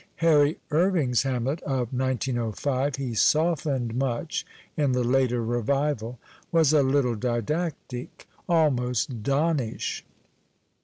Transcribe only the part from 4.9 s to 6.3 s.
the later revival)